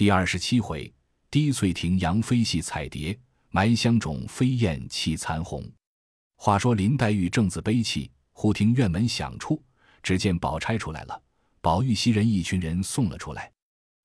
[0.00, 0.90] 第二十七回，
[1.30, 3.14] 滴翠亭杨妃戏彩蝶，
[3.50, 5.62] 埋香冢飞燕泣残红。
[6.36, 9.62] 话说林黛玉正自悲泣，忽听院门响处，
[10.02, 11.22] 只见宝钗出来了，
[11.60, 13.52] 宝玉袭人一群人送了出来。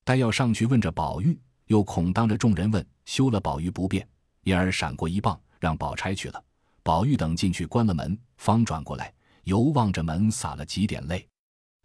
[0.03, 4.05] 待要上去问着宝玉，又恐当着众人问，休了宝玉不便，
[4.43, 6.43] 因而闪过一棒，让宝钗去了。
[6.83, 9.13] 宝玉等进去关了门，方转过来，
[9.45, 11.25] 犹望着门洒了几点泪，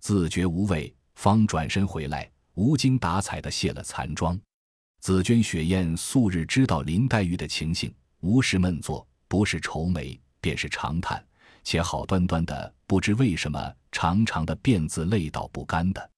[0.01, 4.39] 自觉无味，方转身回来，无精打采的卸了残妆。
[5.01, 11.25] 紫鹃、雪雁素日知道林黛玉的情形，无事闷坐，不是愁眉，便是长叹，
[11.65, 16.11] 且好端端的，不知为什么长长的辫子累到不干的。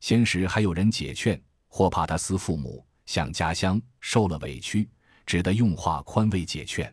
[0.00, 4.88] 先时还有人解劝，或怕他思父母，想家乡，受了委屈，
[5.26, 6.92] 只得用话宽慰解劝。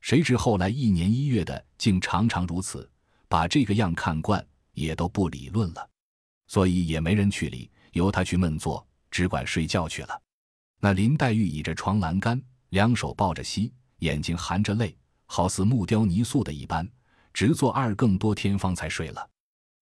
[0.00, 2.88] 谁知后来一年一月的，竟常常如此，
[3.28, 5.90] 把这个样看惯，也都不理论了，
[6.46, 10.22] 所以也没人去理，由他去闷坐，只管睡觉去了。
[10.80, 16.88] 那林黛玉倚着床栏杆，两手抱着膝，眼睛含着泪，好似木雕泥塑的一般，
[17.32, 19.28] 直坐二更多天方才睡了，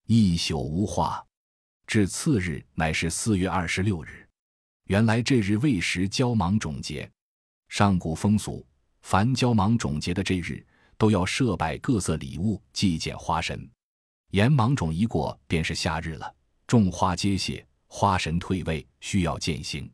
[0.07, 1.23] 一宿无话。
[1.85, 4.27] 至次日，乃是四月二十六日，
[4.85, 7.09] 原来这日未时交芒种节，
[7.69, 8.65] 上古风俗。
[9.03, 10.65] 凡交芒种节的这日，
[10.97, 13.69] 都要设摆各色礼物祭奠花神。
[14.31, 16.35] 沿芒种一过，便是夏日了，
[16.65, 19.89] 种花皆谢，花神退位，需要践行。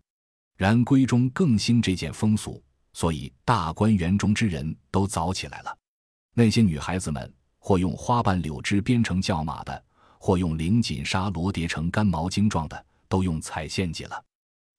[0.57, 2.61] 然闺中更兴这件风俗，
[2.93, 5.77] 所以大观园中之人都早起来了。
[6.33, 9.83] 那些女孩子们，或用花瓣柳枝编成轿马的，
[10.19, 14.23] 或用绫锦纱罗叠成干毛巾状的，都用彩线系了。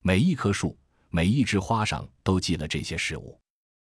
[0.00, 0.76] 每一棵树，
[1.10, 3.38] 每一枝花上都系了这些事物。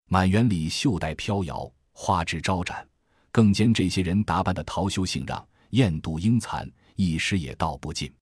[0.09, 2.89] 满园里绣带飘摇，花枝招展，
[3.33, 8.13] 更兼这些人打扮的桃羞杏让，艳妒英残，一时也道不尽。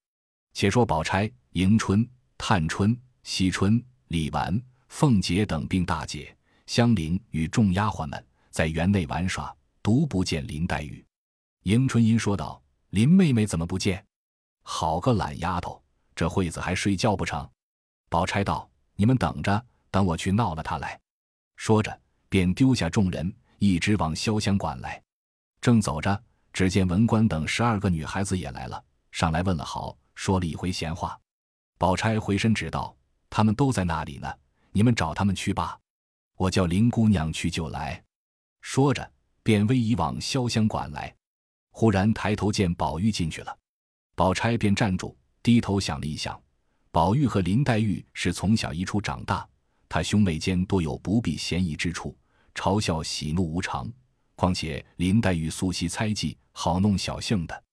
[0.55, 6.35] 且说宝钗、迎春、探春、惜春、李纨、凤姐等并大姐、
[6.67, 11.05] 香菱与众丫鬟们在园内玩耍，独不见林黛玉。
[11.65, 14.03] 迎春因说道：“林妹妹怎么不见？
[14.63, 15.83] 好个懒丫头，
[16.15, 17.47] 这会子还睡觉不成？”
[18.09, 20.99] 宝钗道：“你们等着，等我去闹了她来。”
[21.57, 25.03] 说着，便丢下众人，一直往潇湘馆来。
[25.61, 28.81] 正走着，只见文官等十二个女孩子也来了，
[29.11, 31.19] 上来问了好，说了一回闲话。
[31.79, 32.97] 宝钗回身指道
[33.29, 34.33] ：“他们都在那里呢，
[34.73, 35.79] 你们找他们去吧。
[36.37, 38.03] 我叫林姑娘去就来。”
[38.63, 41.15] 说着，便微移往潇湘馆来。
[41.71, 43.59] 忽然抬头见宝玉进去了，
[44.15, 46.41] 宝钗便站住，低头想了一想，
[46.93, 49.47] 宝玉和林黛玉是从小一处长大。
[49.89, 52.17] 他兄妹间多有不必嫌疑之处，
[52.55, 53.93] 嘲笑喜怒无常。
[54.37, 57.64] 况且林黛玉素习猜忌，好弄小性的，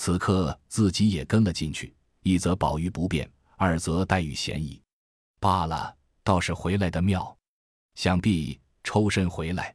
[0.00, 1.92] 此刻自己也跟了进去，
[2.22, 4.80] 一则宝玉不便，二则黛玉嫌疑。
[5.40, 5.92] 罢了，
[6.22, 7.36] 倒是回来的妙。
[7.96, 9.74] 想必抽身回来，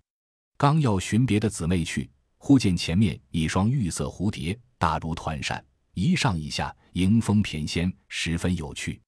[0.56, 5.64] 刚要寻别的姊妹去，忽见前面一双玉色蝴蝶，大如团扇，
[5.94, 9.02] 一上一下，迎风翩跹，十分有趣。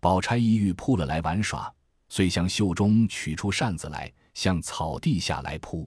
[0.00, 1.70] 宝钗一遇扑了来玩耍。
[2.08, 5.86] 遂向袖中取出扇子来，向草地下来扑。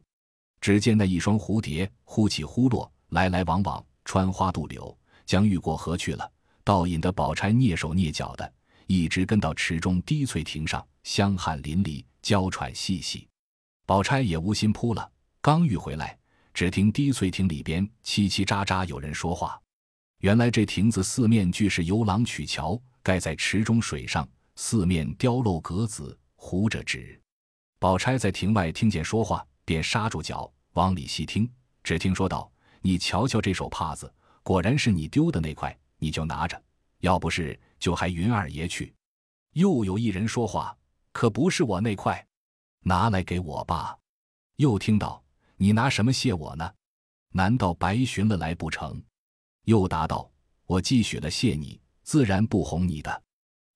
[0.61, 6.31] 只见那一双蝴蝶忽起忽落，来来往往，穿花渡柳，将欲过河去了。
[6.63, 8.53] 倒引得宝钗蹑手蹑脚的，
[8.85, 13.28] 一直跟到池中滴翠亭上，香汗淋漓，娇喘细细。
[13.85, 16.18] 宝钗也无心扑了，刚欲回来，
[16.53, 19.62] 只听滴翠亭里边叽叽喳喳有人说话。
[20.19, 24.25] 原来这亭子四面俱是游廊曲桥，盖在池中水上。
[24.56, 27.22] 四面雕镂格子，糊着纸。
[27.78, 31.47] 宝钗在亭外听见说话，便刹住脚，往里细听。
[31.84, 32.50] 只听说道
[32.87, 34.09] ：“你瞧瞧这手帕子，
[34.43, 36.63] 果然是你丢的那块，你就拿着。
[36.99, 38.95] 要不是，就还云二爷去。”
[39.51, 40.73] 又有一人说话
[41.11, 42.25] ：“可不是我那块，
[42.79, 43.97] 拿来给我吧。”
[44.55, 45.21] 又听到
[45.57, 46.73] ：“你拿什么谢我呢？
[47.33, 49.03] 难道白寻了来不成？”
[49.67, 50.31] 又答道
[50.65, 53.23] ：“我既许了谢你，自然不哄你的。”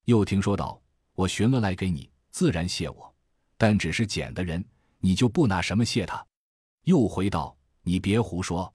[0.08, 0.80] 又听说道
[1.12, 3.14] ：“我寻了来给你，自然谢我；
[3.58, 4.64] 但只是捡的人，
[5.00, 6.26] 你就不拿什么谢他。”
[6.84, 7.54] 又回道
[7.84, 8.72] ：“你别胡说，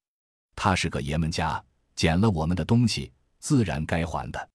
[0.57, 1.63] 他是个爷们家，
[1.95, 4.49] 捡了我们的东西，自然该还的。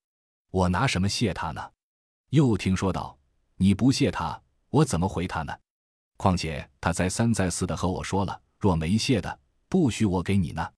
[0.50, 1.70] 我拿什么谢他呢？”
[2.30, 3.16] 又听说道
[3.56, 5.56] ：“你不谢他，我怎么回他呢？
[6.16, 9.38] 况且他再三再四的和我说了，若没谢的，
[9.68, 10.72] 不许我给你呢。”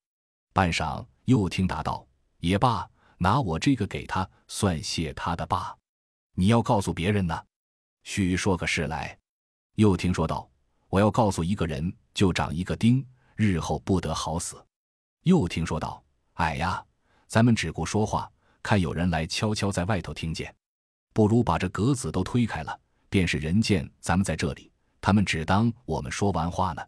[0.52, 2.06] 半晌，又听答道
[2.38, 5.74] ：“也罢，拿我这个给他，算谢他的罢。”
[6.36, 7.42] 你要告诉别人呢，
[8.02, 9.18] 须说个事来。
[9.76, 10.50] 又听说道，
[10.88, 13.04] 我要告诉一个人，就长一个钉，
[13.36, 14.62] 日后不得好死。
[15.24, 16.02] 又听说道，
[16.34, 16.84] 哎呀，
[17.26, 18.30] 咱们只顾说话，
[18.62, 20.54] 看有人来悄悄在外头听见。
[21.14, 22.78] 不如把这格子都推开了，
[23.08, 26.82] 便是人见咱们在这里，他们只当我们说完话呢。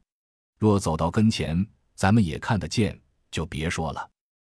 [0.58, 2.98] 若走到跟前，咱们也看得见，
[3.30, 4.10] 就别说了。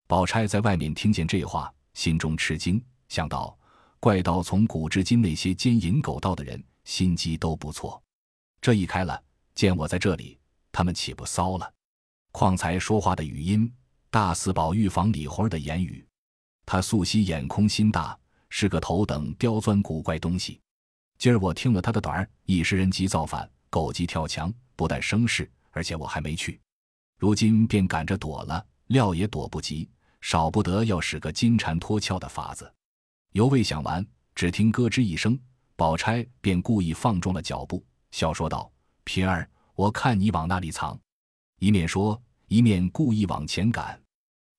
[0.06, 3.58] 宝钗在外面听见这话，心中吃惊，想到
[4.00, 8.02] 怪道从古至今那些奸淫狗盗的人心机都不错，
[8.60, 9.22] 这一开了，
[9.54, 10.38] 见我在这里，
[10.72, 11.70] 他们岂不骚了？
[12.38, 13.72] 况才说话的语音，
[14.10, 16.06] 大四宝玉房李花儿的言语。
[16.66, 18.14] 他素昔眼空心大，
[18.50, 20.60] 是个头等刁钻古怪东西。
[21.16, 26.60] 今儿我听了他的短儿，一时人急造反，狗急跳墙，不但生事，而且我还没去。
[27.18, 29.88] 如今便赶着躲了，料也躲不及，
[30.20, 32.70] 少不得要使个金蝉脱壳的法子。
[33.32, 35.40] 犹未想完，只听咯吱一声，
[35.74, 38.70] 宝钗便故意放重了脚步，笑说道
[39.04, 41.00] ：“平儿，我看你往那里藏。”
[41.58, 44.00] 一面说，一面故意往前赶。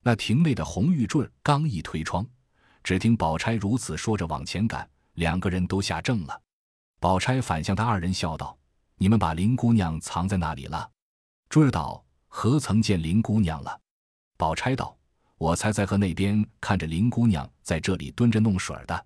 [0.04, 2.25] 那亭内的红玉坠刚一推窗，
[2.84, 6.42] 只听宝钗如此说着往前赶，两个人都吓怔了。
[7.00, 8.57] 宝钗反向他二人笑道
[8.98, 10.89] ：“你们把林姑娘藏在哪里了？”
[11.50, 13.80] 坠儿道：“何曾见林姑娘了？”
[14.38, 14.98] 宝钗道
[15.38, 19.06] ：“我才在和那边看着林姑娘在这里蹲着弄水的，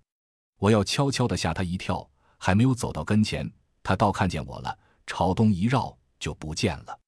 [0.58, 2.08] 我要悄悄的吓她一跳，
[2.38, 3.50] 还没有走到跟前，
[3.82, 6.98] 她倒看见我了，朝东一绕就不见了，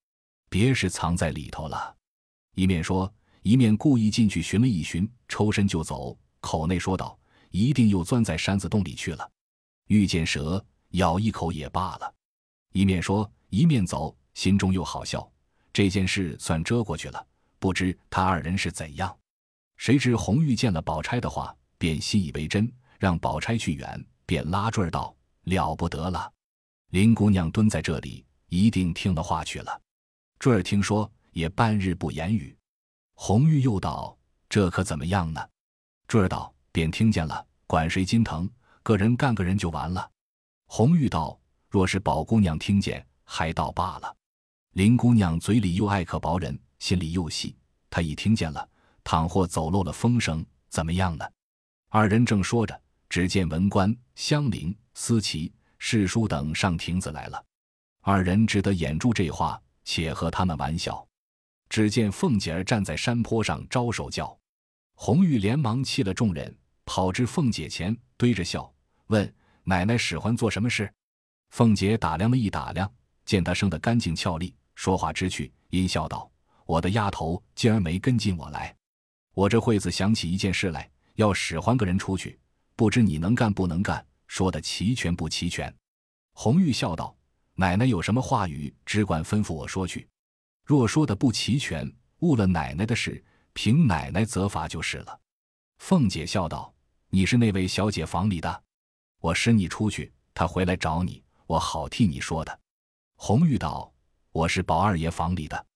[0.55, 1.97] 别是藏在里头了。”
[2.55, 3.12] 一面说。
[3.43, 7.15] 一面故意进去寻了一寻，抽身就走，口内说道
[7.53, 9.31] ：“一定又钻在山子洞里去了。
[9.89, 12.15] 遇见蛇，咬一口也罢了。”
[12.73, 15.31] 一面说，一面走，心中又好笑。
[15.75, 17.27] 这件事算遮过去了，
[17.59, 19.15] 不知他二人是怎样。
[19.77, 25.15] 谁知红玉见了宝钗的话，便信以为真，让宝钗去远，便拉坠儿道
[25.45, 26.33] ：“了不得了，
[26.93, 29.79] 林姑娘蹲在这里，一定听了话去了。”
[30.44, 32.55] 坠儿听说，也半日不言语。
[33.14, 34.14] 红玉又道
[34.46, 35.41] ：“这可怎么样呢？”
[36.06, 38.46] 坠儿道：“便听见了，管谁心疼，
[38.82, 40.06] 个人干个人就完了。”
[40.69, 44.17] 红玉道：“若是宝姑娘听见，还倒罢了。
[44.73, 47.56] 林姑娘嘴里又爱可薄人，心里又细，
[47.88, 48.69] 她已听见了，
[49.02, 51.25] 倘或走漏了风声，怎么样呢？”
[51.88, 57.43] 二人正说着，只见文官、香菱、思琪、世书等上亭子来了，
[58.02, 61.07] 二人只得掩住这话，且和他们玩笑。
[61.69, 64.37] 只见凤姐儿站在山坡上招手叫，
[64.95, 68.73] 红玉连忙弃了众人，跑至凤姐前，堆着笑
[69.07, 69.35] 问
[69.65, 70.93] ：“奶奶使唤做什么事？”
[71.51, 72.91] 凤姐打量了一打量，
[73.25, 76.31] 见她生得干净俏丽，说话知趣，阴笑道
[76.67, 78.75] ：“我的丫头今儿没跟进我来，
[79.35, 82.39] 我这会子想起一件事来，要使唤个人出去，
[82.77, 84.05] 不知你能干不能干？
[84.27, 85.75] 说的齐全不齐全？”
[86.35, 87.17] 红玉笑道
[87.55, 90.09] ：“奶奶有什么话语，只管吩咐我说去。”
[90.65, 91.91] 若说的不齐全，
[92.21, 93.23] 误了奶奶的事，
[93.53, 95.21] 凭奶奶责罚就是了。
[95.79, 96.75] 凤姐笑道
[97.11, 98.62] ：“你是那位小姐房里的，
[99.21, 102.61] 我使你出去，她回来找你，我好替你说的。”
[103.17, 103.93] 红玉道
[104.33, 105.67] ：“我是宝二爷房里的。”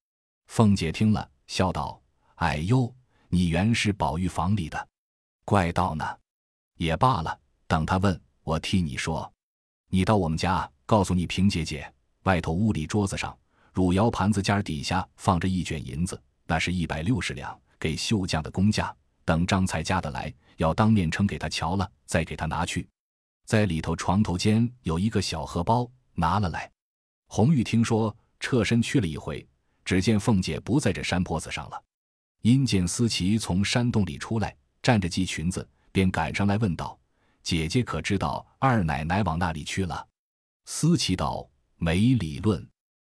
[0.48, 2.00] 凤姐听了，笑道
[2.36, 2.92] ：“哎呦，
[3.28, 4.88] 你原是宝玉房里的，
[5.44, 6.04] 怪道呢。
[6.76, 9.30] 也罢了，等他问我替你说。
[9.90, 11.92] 你到我们家，告诉你平姐姐，
[12.22, 13.36] 外头屋里桌子上。”
[13.74, 18.92] 汝窑盘子尖底下放着一卷银子，那是一百六十两，给绣匠的工价。
[19.24, 22.88] 等张才家的来，要当面称给他瞧了，再给他拿去。
[23.44, 26.68] 在里头床头间有一个小荷包，拿了来。
[27.28, 29.46] 红玉听说，侧身去了一回，
[29.84, 31.80] 只见凤姐不在这山坡子上了。
[32.40, 36.98] 因见思琪从山洞里出来，站着系裙子，便赶上来问道
[37.44, 40.04] ：“姐姐可知道二奶奶往那里去了？”
[40.70, 41.48] 思琪道
[41.80, 42.64] ：“没理论。”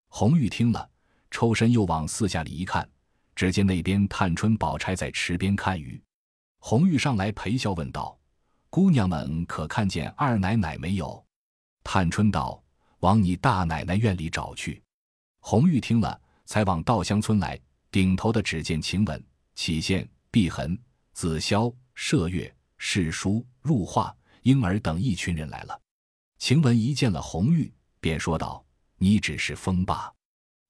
[0.06, 0.88] 红玉听了，
[1.32, 2.88] 抽身又往四下里一看，
[3.34, 6.00] 只见那边探春、宝钗在池边看鱼。
[6.60, 8.16] 红玉上来陪笑问道
[8.70, 11.22] ：“姑娘们可看见二奶奶没有？”
[11.82, 12.62] 探春道
[13.00, 14.80] ：“往你大奶奶院里找去。”
[15.42, 19.20] 红玉听了，才往稻香村来，顶头的只见晴雯、
[19.56, 20.80] 启宪、碧痕、
[21.14, 25.76] 紫霄、麝月、世书、入画、婴儿等一群人来了。
[26.40, 28.64] 晴雯一见了红玉，便说道。
[29.02, 30.12] 你只是风罢，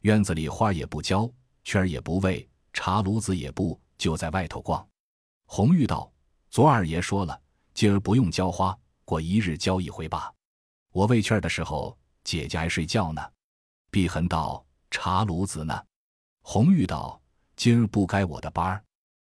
[0.02, 1.28] 院子里花也不浇，
[1.64, 4.86] 圈儿也不喂，茶炉子也不，就在外头逛。
[5.46, 6.12] 红玉道
[6.50, 7.40] ：“昨二爷说了，
[7.74, 10.32] 今儿不用浇花，过一日浇一回罢。
[10.92, 13.32] 我喂雀儿的时候，姐姐还睡觉呢。”
[13.90, 15.84] 碧痕道：“茶炉子呢？”
[16.42, 17.20] 红玉道
[17.56, 18.84] ：“今儿不该我的班儿，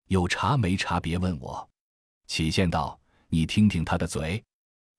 [0.08, 1.68] 有茶没茶别问我。”
[2.28, 4.42] 启宪道：“你听听他的嘴，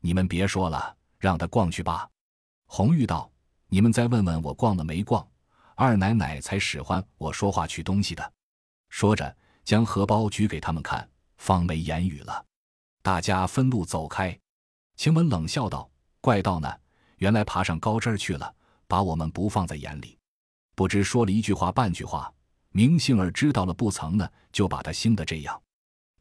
[0.01, 2.09] 你们别说了，让他逛去吧。”
[2.67, 3.31] 红玉道。
[3.69, 5.27] 你们再问问我逛了没逛，
[5.75, 8.33] 二奶奶才使唤我说话取东西的。
[8.87, 11.05] 说着，将荷包举给他们看，
[11.35, 12.45] 方没言语了。
[13.01, 14.39] 大家分路走开。
[14.95, 16.73] 晴雯冷笑道：“怪道呢，
[17.17, 18.55] 原来爬上高枝儿去了，
[18.87, 20.17] 把我们不放在眼里。
[20.73, 22.33] 不知说了一句话半句话，
[22.69, 25.61] 明杏儿知道了不曾呢，就把他兴得这样。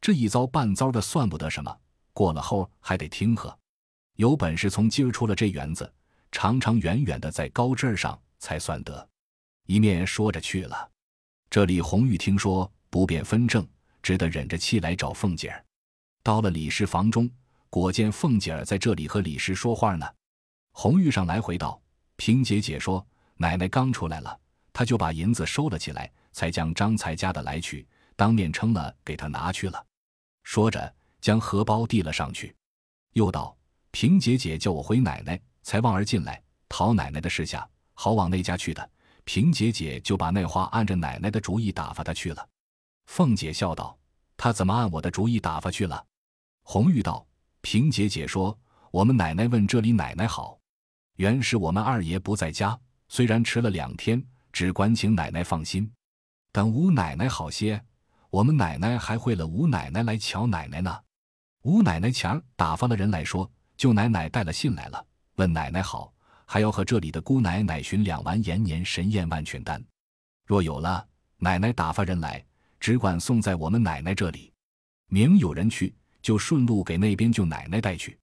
[0.01, 1.79] 这一遭半遭的算不得什么，
[2.11, 3.57] 过了后还得听呵。
[4.17, 5.91] 有本事从今儿出了这园子，
[6.31, 9.07] 长长远远的在高枝儿上才算得。”
[9.65, 10.89] 一面说着去了。
[11.49, 13.65] 这里红玉听说不便分正，
[14.01, 15.63] 只得忍着气来找凤姐儿。
[16.23, 17.29] 到了李氏房中，
[17.69, 20.05] 果见凤姐儿在这里和李氏说话呢。
[20.71, 21.79] 红玉上来回道
[22.17, 23.05] ：“平姐姐说，
[23.35, 24.39] 奶奶刚出来了，
[24.73, 29.85] 她就把银子收了起来，才将张才家的来取，当面称了，给她拿去了。”
[30.43, 32.55] 说着，将荷包递了上去，
[33.13, 33.55] 又道
[33.99, 36.39] ：“平姐姐叫我回奶奶，才望儿进来
[36.69, 38.91] 讨奶奶的事下，好往那家去的。
[39.23, 42.47] 平姐姐就把那话按着奶奶的主意打发他去了。”
[43.09, 43.97] 凤姐笑道
[44.37, 46.05] ：“他怎么按我的主意打发去了？”
[46.61, 47.25] 红玉道
[47.61, 48.55] ：“平姐姐说，
[48.91, 50.59] 我们奶奶问这里奶奶好，
[51.15, 54.23] 原是我们二爷不在家，虽然迟了两天，
[54.53, 55.91] 只管请奶奶放心。
[56.51, 57.83] 等吴奶奶好些，
[58.29, 60.99] 我们奶奶还会了吴奶奶来瞧奶奶呢。
[61.63, 65.05] 吴奶奶前儿打发了人来说，舅奶奶带了信来了，
[65.35, 66.11] 问奶奶好，
[66.45, 69.81] 还要和这里的姑奶奶寻两丸延年神验万全丹。
[70.45, 71.07] 若有了，
[71.37, 72.43] 奶奶打发人来，
[72.79, 74.51] 只管送在我们奶奶这里。
[75.07, 78.19] 明有人去。”就顺路给那边舅奶奶带去。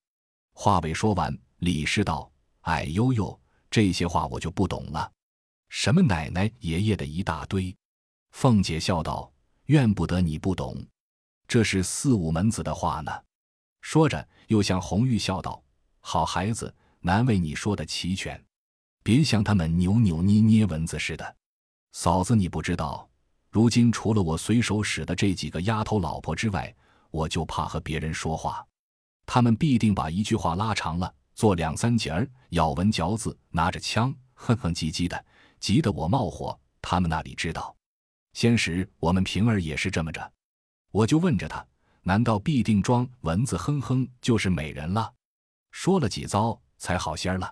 [0.53, 2.31] 话未说完，李氏道
[2.61, 5.11] ：“哎呦呦，这些话我就不懂了。
[5.69, 7.75] 什么奶奶爷爷的一大堆。”
[8.31, 9.33] 凤姐笑道
[9.67, 10.85] ：“怨不得你不懂，
[11.47, 13.11] 这是四五门子的话呢。”
[13.85, 15.63] 说着，又向红玉笑道
[16.01, 18.43] ：“好孩子，难为你说的齐全，
[19.03, 21.35] 别像他们扭扭捏捏蚊子似的。
[21.91, 23.07] 嫂子，你不知道，
[23.51, 26.75] 如今除了我随手使的这几个丫头老婆之外。”
[27.11, 28.65] 我就怕和别人说话，
[29.25, 35.25] 他们必定把一句话拉长了，做两三节儿，咬文嚼字，拿着枪，哼哼唧唧的，
[35.59, 36.59] 急得我冒火。
[36.81, 37.73] 他们那里知道，
[38.33, 40.29] 先时我们平儿也是这么着，
[40.91, 41.65] 我就问着他，
[42.07, 45.11] 难道必定装蚊子哼哼就是美人了？
[45.71, 47.51] 说了几遭才好些儿了。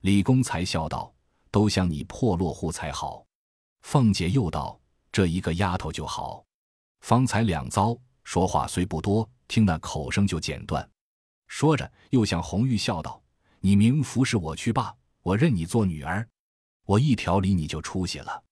[0.00, 1.14] 李公才笑道
[1.52, 3.24] ：“都像你破落户才好。”
[3.82, 4.76] 凤姐又道
[5.12, 6.44] ：“这一个丫头就好，
[7.02, 10.90] 方才两遭。”说话虽不多，听那口声就剪断。
[11.46, 13.22] 说着，又向红玉笑道
[13.60, 16.28] ：“你明服侍我去罢，我认你做女儿，
[16.84, 18.42] 我一条理你就出息了。”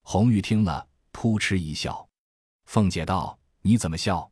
[0.00, 2.08] 红玉听了，扑哧一笑。
[2.64, 4.30] 凤姐道：“你怎么笑？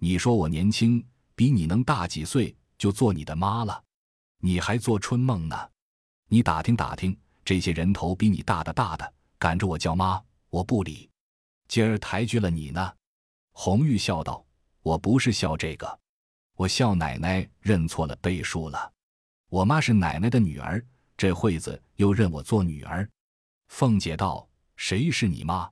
[0.00, 3.82] 你说我年轻，比你能大几岁，就做你的妈了，
[4.38, 5.70] 你还做春梦呢？
[6.28, 11.10] 你打听打听，这些人头比你大的大的，赶着我叫妈，我不理，
[11.66, 12.94] 今儿抬举了你呢。”
[13.50, 14.46] 红玉笑道
[14.82, 15.98] ：“我不是笑这个，
[16.54, 18.92] 我笑奶奶认错了辈数了。
[19.48, 20.84] 我妈是奶奶的女儿，
[21.16, 23.08] 这会子又认我做女儿。”
[23.66, 25.68] 凤姐道：“谁是你妈？”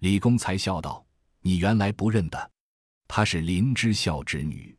[0.00, 1.04] 李公才笑道
[1.42, 2.50] ：“你原来不认得，
[3.08, 4.78] 她是林之孝之女。”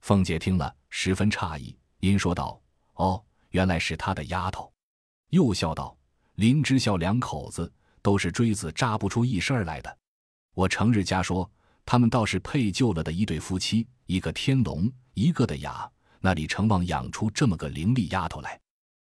[0.00, 2.58] 凤姐听了十分诧异，因说道
[2.94, 4.72] ：“哦，原来是他的丫头。”
[5.28, 5.94] 又笑道
[6.36, 9.98] ：“林之孝两口子都是锥子扎不出一身来的。
[10.54, 11.50] 我成日家说。”
[11.86, 15.86] 他们倒是配就了的一对夫妻，一个天龙，一个的雅，
[16.18, 18.58] 那里成望养出这么个伶俐丫头来？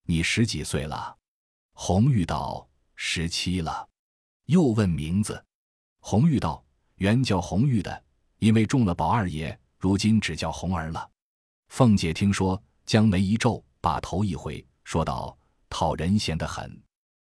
[0.07, 1.15] 你十几岁了？
[1.73, 3.87] 红玉道：十七了。
[4.45, 5.45] 又问名字，
[5.99, 6.65] 红玉道：
[6.95, 8.03] 原叫红玉的，
[8.43, 11.09] 因为中了宝二爷，如今只叫红儿了。
[11.69, 15.37] 凤姐听说，将眉一皱，把头一回，说道：
[15.69, 16.77] 讨人嫌的很。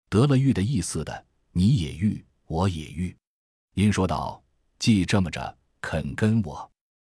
[0.08, 3.16] 得了玉的意思的，你也玉，我也玉。
[3.74, 4.40] 因说道。
[4.78, 6.70] 既这么着肯跟我，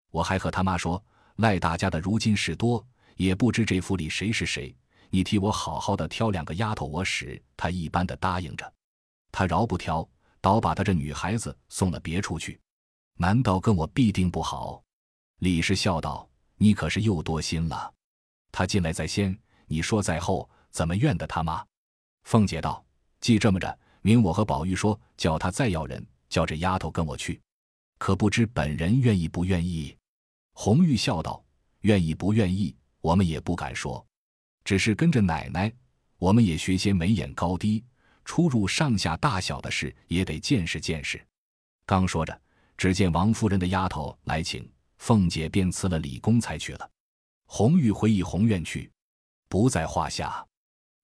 [0.09, 1.01] 我还和他妈说
[1.35, 2.83] 赖大家的如今事多，
[3.15, 4.75] 也不知这府里谁是谁。
[5.11, 8.73] 你替我好好的挑两个丫头我使，他一般的答应着。
[9.31, 10.09] 他饶不挑，
[10.41, 12.59] 倒把他这女孩子送了别处去。
[13.15, 14.83] 难道跟我必定不好？
[15.39, 16.27] 李氏笑道
[16.57, 17.93] ：“你可是又多心了。
[18.51, 21.65] 他进来在先，你说在后，怎么怨得他妈？”
[22.23, 22.83] 凤姐道
[23.19, 27.39] ：“既这么着，明我和宝玉说，叫他再要人，叫这丫头跟我去。”
[27.99, 29.95] 可不知本人愿意不愿意？
[30.53, 31.43] 红玉笑道
[31.81, 34.05] ：“愿意不愿意，我们也不敢说，
[34.63, 35.71] 只是跟着奶奶，
[36.17, 37.83] 我们也学些眉眼高低、
[38.25, 41.25] 出入上下大小的事，也得见识见识。”
[41.85, 42.41] 刚说着，
[42.83, 46.91] 只见王夫人的丫头来请，凤姐便辞了李公才去了。
[47.45, 48.91] 红玉回忆红院去，
[49.47, 50.45] 不在话下。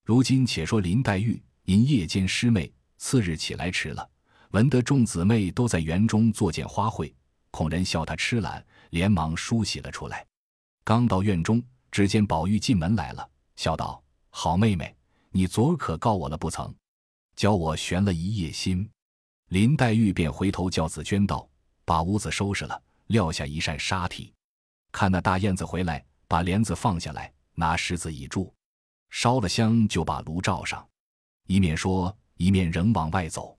[0.04, 4.06] 如今且说林黛玉因夜间失寐，次日起来迟了。
[4.50, 7.10] 闻得众姊妹都在园中作见花卉，
[7.50, 10.26] 恐人笑她痴懒，连忙梳洗了出来。
[10.84, 14.94] 刚到院中，只见宝玉进门来了，笑道：“好妹妹，
[15.30, 16.74] 你昨儿可告我了不曾？
[17.36, 18.86] 教我悬了一夜心。”
[19.48, 21.48] 林黛玉便回头叫紫娟道
[21.90, 24.30] ：“把屋子收拾了，撂下一扇纱屉。
[24.92, 28.54] 看那大燕子回来，把帘子放下来，拿石子倚住，
[29.08, 30.86] 烧了香，就把炉罩上。”
[31.50, 33.58] 一面说，一面仍往外走。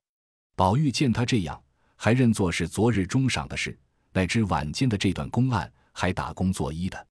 [0.56, 1.62] 宝玉见他这样，
[1.94, 3.78] 还认作是昨日中晌的事，
[4.14, 7.06] 乃知晚间的这段公案还打工作揖的。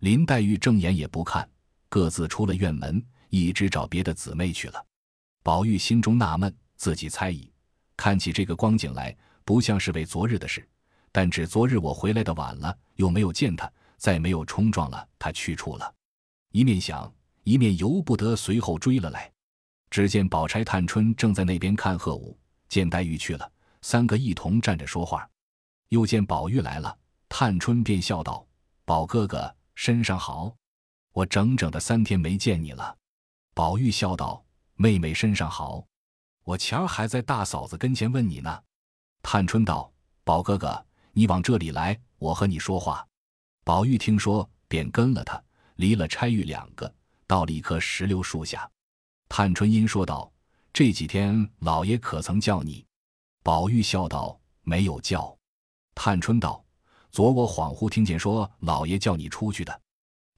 [0.00, 1.48] 林黛玉正眼也不看，
[1.88, 4.84] 各自出了院门，一直找别的姊妹去了。
[5.42, 7.50] 宝玉心中纳闷，自己猜疑，
[7.96, 9.16] 看起这个光景来，
[9.48, 10.68] 不像是为昨日的事。
[11.10, 15.94] 但只昨日我回来的晚了，又没有见他，再没有冲撞了他去处了。
[16.52, 17.10] 一面想，
[17.44, 19.32] 一面由不得随后追了来。
[19.88, 22.38] 只见宝钗、探春正在那边看鹤舞，
[22.68, 23.50] 见黛玉去了，
[23.80, 25.26] 三个一同站着说话。
[25.88, 26.94] 又见宝玉来了，
[27.26, 28.46] 探春便笑道
[28.84, 30.54] ：“宝哥哥。”身上好，
[31.14, 32.94] 我整整的三天没见你了。
[33.54, 34.44] 宝玉笑道
[34.76, 35.86] ：“妹妹身上好，
[36.44, 38.62] 我前儿还在大嫂子跟前问你呢。”
[39.30, 39.92] 探春道
[40.24, 40.82] ：“宝哥哥，
[41.12, 43.06] 你往这里来，我和你说话。”
[43.62, 45.38] 宝玉听说，便跟了他，
[45.76, 46.90] 离了钗玉两个，
[47.26, 48.66] 到了一棵石榴树下。
[49.28, 50.32] 探春因说道
[50.72, 52.82] ：“这几天老爷可曾叫你？”
[53.44, 55.36] 宝玉笑道：“没有叫。”
[55.94, 56.64] 探春道。
[57.10, 59.78] 昨我恍惚听见说老爷叫你出去的，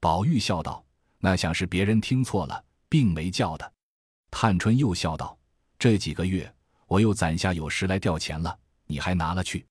[0.00, 0.84] 宝玉笑道
[1.20, 3.72] ：“那想是别人听错了，并没叫的。”
[4.32, 5.38] 探春又笑道
[5.78, 6.52] ：“这几个月
[6.88, 8.58] 我又攒下有时来调钱了，
[8.90, 9.64] 你还拿了去。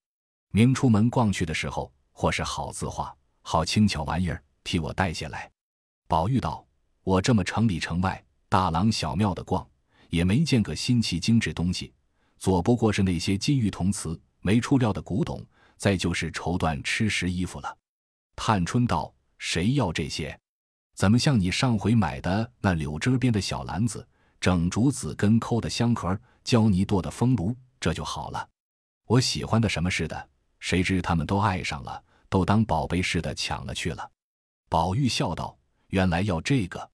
[0.51, 5.51] 明出门逛去的时候，或是好字画、好轻巧玩意儿，替我带下来。”
[6.07, 6.65] 宝玉道
[7.03, 9.67] ：“我这么城里城外、大郎小庙的逛，
[10.09, 11.93] 也没见个新奇精致东西，
[12.37, 15.45] 左不过是那些金玉铜瓷、没出料的古董。”
[15.79, 17.77] 再就是绸缎吃食衣服了。
[18.35, 20.37] 探春道：“谁要这些？
[20.93, 24.05] 怎么像你上回买的那柳枝边的小篮子、
[24.41, 28.45] 整竹子根扣的香盒、胶泥做的风炉，这就好了。
[29.09, 34.11] 我喜欢的什么似的，谁知他们都爱上了，都当宝贝似的抢了去了。”
[34.69, 35.57] 宝玉笑道
[35.89, 36.87] ：“原来要这个，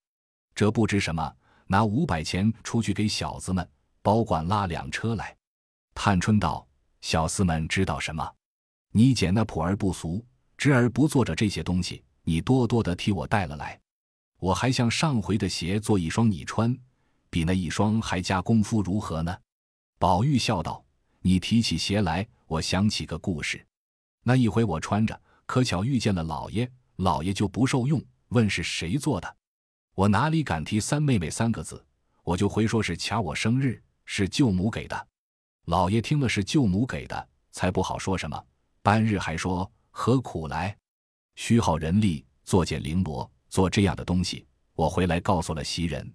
[0.56, 1.36] 这不知什么，
[1.68, 3.70] 拿五百钱出去给小子们
[4.02, 5.36] 保管拉两车来。”
[5.94, 6.66] 探春道
[7.02, 8.34] ：“小厮们知道什么？”
[8.96, 10.26] 你捡那朴而不俗、
[10.58, 13.78] 直而不做着这些东西，你多多的替我带了来，
[14.40, 16.74] 我还像上回的鞋做一双你穿，
[17.30, 19.38] 比那一双还加功夫，如何呢？
[20.00, 20.82] 宝玉笑道
[21.26, 23.66] ：“你提起鞋来，我想起个故事。
[24.22, 29.36] 那一回我穿着，可巧遇见了老爷，老爷就不受用，问是谁做的，
[29.96, 31.84] 我哪里敢提三妹妹三个字，
[32.22, 35.08] 我就回说是掐我生日，是舅母给的。
[35.66, 38.40] 老爷听了是舅母给的，才不好说什么。”
[38.84, 40.78] 半日还说何苦来，
[41.34, 44.46] 虚耗人力做件绫罗，做这样的东西。
[44.76, 46.14] 我回来告诉了袭人，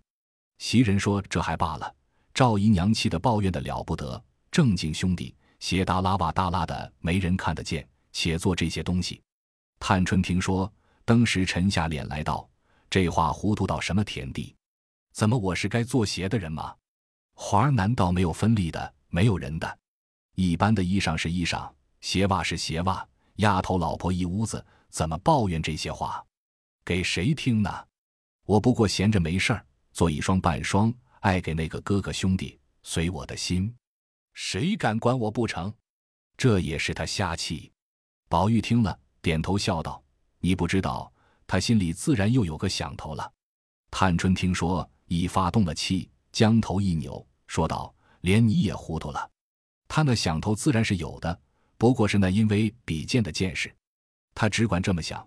[0.58, 1.96] 袭人说这还罢了。
[2.32, 9.22] 赵姨娘气得抱怨的了不得，正经兄弟鞋耷拉袜耷拉的，没人看得见，且做这些东西。
[9.78, 10.70] 探春听说，
[11.04, 12.48] 当时沉下脸来道
[12.90, 14.54] ：“这话糊涂到什么田地？
[15.12, 16.74] 怎么我是该做鞋的人吗？
[17.34, 19.78] 花儿难道没有分例的，没有人的？
[20.34, 26.24] 一般的衣裳是衣裳。”鞋袜是鞋袜，丫头老婆一屋子，怎么抱怨这些话？
[26.82, 27.86] 给谁听呢？
[28.46, 33.72] 我不过闲着没事儿，做一双半双，爱给那个哥哥兄弟，随我的心，
[34.42, 35.72] 谁敢管我不成？
[36.34, 37.70] 这也是他瞎气。
[38.26, 40.02] 宝玉听了，点头笑道
[40.40, 41.12] ：“你不知道，
[41.46, 43.30] 他心里自然又有个想头了。”
[43.92, 49.30] 探春听说，已发动了气，将头一扭，说道：“连你也糊涂了。
[49.86, 51.38] 他那想头自然是有的。”
[51.76, 53.70] 不过是那因为比剑的见识，
[54.34, 55.24] 他只管这么想，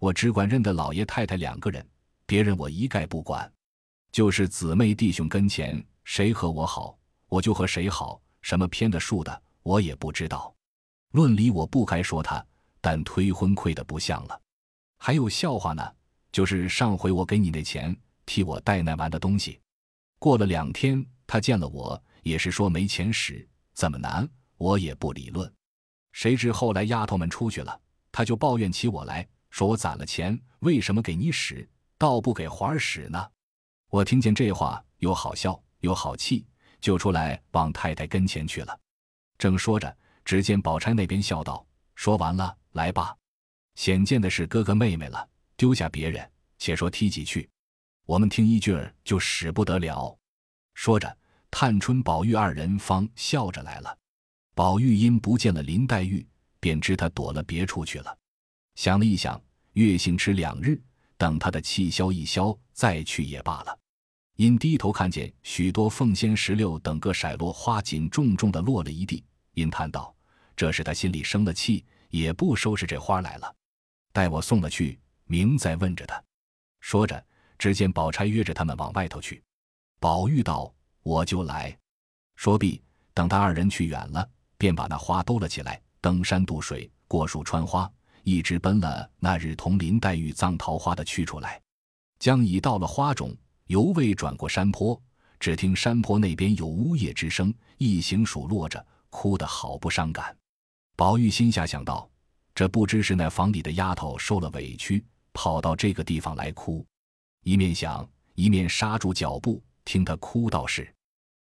[0.00, 1.88] 我只管认得老爷太太两个人，
[2.26, 3.50] 别人我一概不管。
[4.10, 6.98] 就是姊妹弟兄跟前，谁和我好，
[7.28, 8.20] 我就和谁好。
[8.46, 10.54] 什么偏的竖的，我也不知道。
[11.10, 12.46] 论理我不该说他，
[12.80, 14.40] 但推婚亏的不像了。
[14.98, 15.82] 还有笑话呢，
[16.30, 19.60] 就是上回我给你那钱，替我带那玩的东西，
[20.20, 24.28] 过了两天，他见了我，也是说没钱使，怎么难，
[24.58, 25.52] 我也不理论。
[26.12, 27.80] 谁知后来丫头们出去了，
[28.12, 33.28] 他就抱怨起我来，说我攒了钱，为什么给你使，倒不给环儿使呢？
[33.90, 36.46] 我听见这话，又好笑又好气，
[36.86, 38.78] 就出来往太太跟前去了。
[39.38, 39.92] 正说着，
[40.24, 43.12] 只见宝钗那边笑道：“说完了，来吧。
[43.74, 47.50] 显见的是哥哥妹妹了，丢下别人，且说踢几句，
[48.04, 50.16] 我们听一句儿就使不得了。”
[50.74, 51.18] 说着，
[51.50, 53.98] 探春、宝玉二人方笑着来了。
[54.54, 56.24] 宝玉因不见了林黛玉，
[56.60, 58.16] 便知她躲了别处去了。
[58.76, 60.80] 想了一想，月行迟两日，
[61.16, 63.76] 等他的气消一消，再去也罢了。
[64.36, 70.14] 因低头看见许多凤仙、石榴等个色落花锦重重的落了一地，因叹道
[70.54, 73.54] ：“这是他心里生了气，也不收拾这花来了。
[74.12, 76.22] 待我送了去，明再问着他。”
[76.80, 77.24] 说着，
[77.58, 79.42] 只见宝钗约着他们往外头去。
[79.98, 80.70] 宝玉道
[81.02, 81.74] ：“我就来。”
[82.36, 82.82] 说毕，
[83.14, 87.90] 等他二人去远了，便把那花兜了起来，登山渡水，过树穿花，
[88.22, 91.58] 一直奔了那日同林黛玉葬桃花的去处来。
[92.18, 93.34] 将已到了花冢。
[93.66, 95.00] 犹未转过山坡，
[95.40, 100.36] 只听山坡那边有呜咽之声，一行数落着，哭得好不伤感。
[100.94, 102.08] 宝玉心下想到：
[102.54, 106.86] 这不知是那房里的丫头受了委屈，跑到这个地方来哭。
[107.42, 110.88] 一面想，一面刹住脚步，听他哭道：“是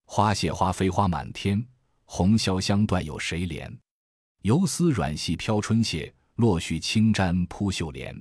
[0.04, 1.64] 花谢花飞花满天，
[2.04, 3.72] 红绡香断有谁怜？
[4.42, 8.20] 游丝软细飘春榭，落絮轻沾扑绣帘。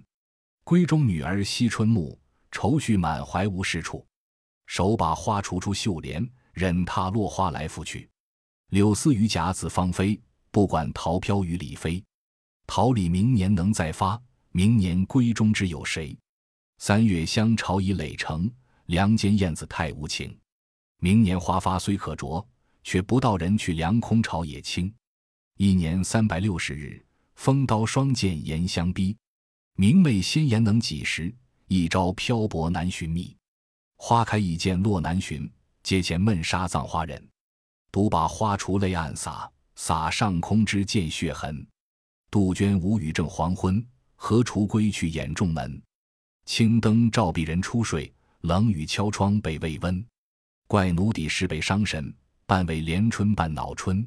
[0.64, 2.16] 闺中女儿惜春暮。”
[2.52, 4.06] 愁绪满怀无是处，
[4.66, 8.10] 手把花锄出绣帘，任它落花来复去。
[8.70, 10.20] 柳丝于甲子芳菲，
[10.52, 12.04] 不管桃飘于李飞。
[12.66, 16.18] 桃李明年能再发，明年闺中知有谁？
[16.80, 18.52] 三月香巢已垒成，
[18.88, 20.38] 梁间燕子太无情。
[21.00, 22.46] 明年花发虽可着，
[22.84, 24.94] 却不到人去凉空巢也清。
[25.58, 27.04] 一年三百六十日，
[27.36, 29.16] 风刀霜剑严相逼。
[29.76, 31.34] 明媚鲜颜能几时？
[31.68, 33.36] 一朝漂泊难寻觅，
[33.98, 35.50] 花开已见落难寻。
[35.84, 37.26] 阶前闷杀葬花人，
[37.92, 41.66] 独把花锄泪暗洒，洒上空枝见血痕。
[42.30, 45.82] 杜鹃无语正黄昏，何处归去掩重门？
[46.46, 50.06] 青灯照壁人初睡，冷雨敲窗被未温。
[50.68, 52.14] 怪奴底事被伤神，
[52.46, 54.06] 半为连春半恼春。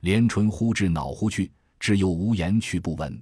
[0.00, 3.20] 连春忽至恼忽去，只有无言去不闻。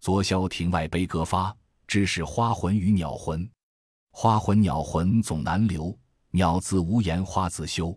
[0.00, 1.54] 昨宵庭外悲歌发。
[1.92, 3.46] 知是花魂与鸟魂，
[4.12, 5.94] 花魂鸟魂总难留。
[6.30, 7.94] 鸟自无言，花自休。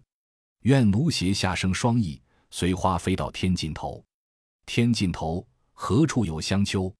[0.63, 4.03] 愿奴携下生双翼，随花飞到天尽头。
[4.65, 6.93] 天尽头，何处有香丘？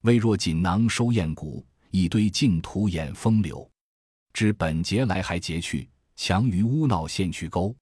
[0.00, 3.70] 微若锦囊收艳骨，一堆净土掩风流。
[4.32, 7.72] 知本节来还节去，强于乌闹现去钩。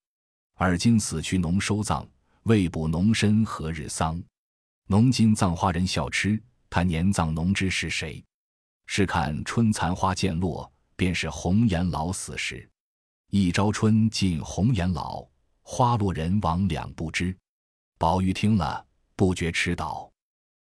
[0.57, 2.07] 而今死去农收葬，
[2.43, 4.23] 未卜农身何日丧？
[4.87, 8.23] 农今葬花人笑痴，他年葬农知是谁？
[8.93, 12.69] 试看春残花渐落，便是红颜老死时。
[13.31, 15.25] 一朝春尽红颜老，
[15.63, 17.33] 花落人亡两不知。
[17.99, 20.10] 宝玉听了，不觉痴倒。